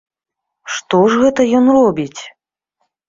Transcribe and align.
Што 0.77 1.01
ж 1.13 1.21
гэта 1.25 1.41
ён 1.59 1.65
робіць? 1.77 2.21